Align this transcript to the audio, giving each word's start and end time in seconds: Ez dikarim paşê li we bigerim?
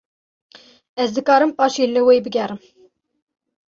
Ez 1.03 1.07
dikarim 1.15 1.51
paşê 1.57 1.85
li 1.93 2.01
we 2.07 2.15
bigerim? 2.25 2.59